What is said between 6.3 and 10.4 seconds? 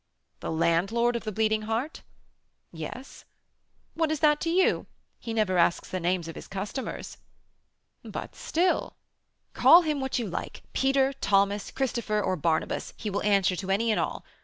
his customers." "But, still" "Call him what you